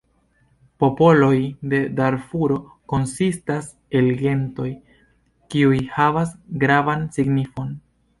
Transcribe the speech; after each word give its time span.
Popoloj 0.83 1.33
de 1.73 1.81
Darfuro 1.99 2.57
konsistas 2.93 3.67
el 3.99 4.09
gentoj, 4.21 4.67
kiuj 5.55 5.77
havas 5.99 6.33
gravan 6.65 7.05
signifon. 7.19 7.71